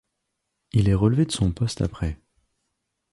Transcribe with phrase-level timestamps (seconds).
[0.73, 2.17] Il est relevé de son poste après.